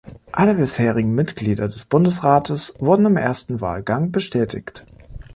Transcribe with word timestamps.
Alle 0.31 0.55
bisherigen 0.55 1.13
Mitglieder 1.13 1.67
des 1.67 1.85
Bundesrates 1.85 2.73
wurden 2.79 3.05
im 3.05 3.17
ersten 3.17 3.61
Wahlgang 3.61 4.11
bestätigt. 4.11 4.83